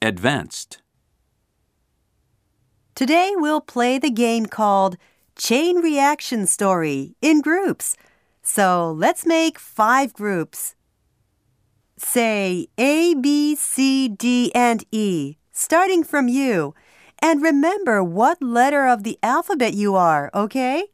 [0.00, 0.80] Advanced.
[2.94, 4.96] Today we'll play the game called
[5.36, 7.96] Chain Reaction Story in groups.
[8.40, 10.76] So let's make five groups.
[11.96, 16.76] Say A, B, C, D, and E, starting from you.
[17.18, 20.86] And remember what letter of the alphabet you are, okay?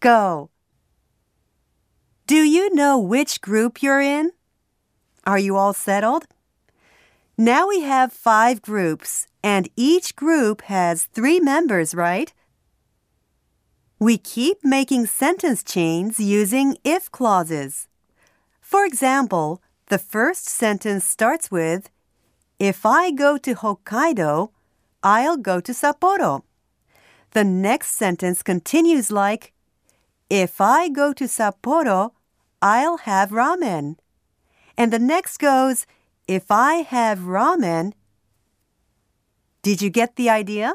[0.00, 0.50] Go.
[2.26, 4.32] Do you know which group you're in?
[5.24, 6.26] Are you all settled?
[7.38, 12.32] Now we have five groups, and each group has three members, right?
[13.98, 17.88] We keep making sentence chains using if clauses.
[18.62, 21.90] For example, the first sentence starts with
[22.58, 24.50] If I go to Hokkaido,
[25.02, 26.42] I'll go to Sapporo.
[27.32, 29.52] The next sentence continues like
[30.30, 32.12] If I go to Sapporo,
[32.62, 33.96] I'll have ramen.
[34.78, 35.86] And the next goes
[36.26, 37.92] If I have ramen.
[39.62, 40.74] Did you get the idea?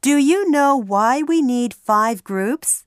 [0.00, 2.84] Do you know why we need five groups?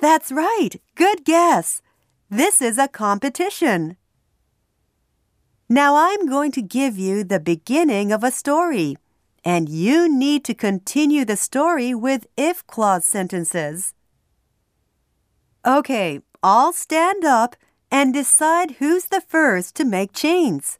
[0.00, 0.70] That's right.
[0.94, 1.82] Good guess.
[2.30, 3.96] This is a competition.
[5.68, 8.96] Now I'm going to give you the beginning of a story,
[9.44, 13.92] and you need to continue the story with if clause sentences.
[15.66, 17.56] Okay, all stand up
[17.90, 20.78] and decide who's the first to make chains.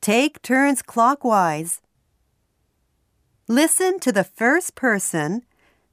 [0.00, 1.80] Take turns clockwise.
[3.48, 5.42] Listen to the first person,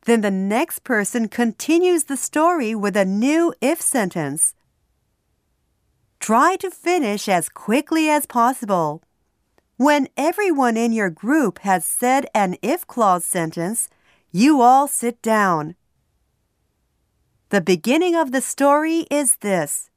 [0.06, 4.56] then the next person continues the story with a new if sentence.
[6.20, 9.04] Try to finish as quickly as possible.
[9.78, 13.90] When everyone in your group has said an if clause sentence,
[14.32, 15.76] you all sit down.
[17.50, 19.90] The beginning of the story is this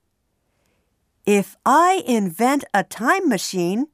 [1.27, 3.89] If I invent a time machine.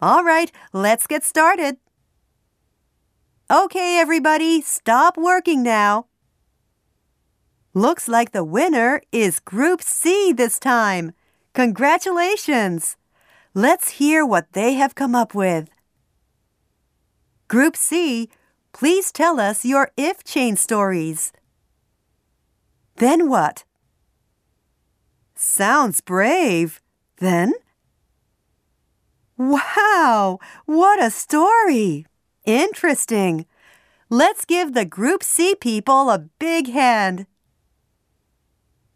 [0.00, 1.78] All right, let's get started.
[3.50, 6.06] Okay, everybody, stop working now.
[7.74, 11.10] Looks like the winner is Group C this time.
[11.54, 12.96] Congratulations!
[13.52, 15.68] Let's hear what they have come up with.
[17.48, 18.28] Group C,
[18.72, 21.32] please tell us your if chain stories.
[22.96, 23.64] Then what?
[25.36, 26.80] Sounds brave.
[27.18, 27.52] Then?
[29.36, 32.06] Wow, what a story!
[32.46, 33.44] Interesting.
[34.08, 37.26] Let's give the Group C people a big hand.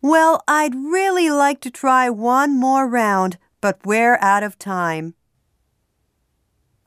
[0.01, 5.15] Well, I'd really like to try one more round, but we're out of time.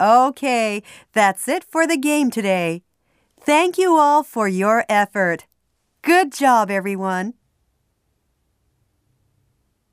[0.02, 0.81] Okay,
[1.13, 2.81] that's it for the game today.
[3.40, 5.46] Thank you all for your effort.
[6.02, 7.36] Good job, everyone.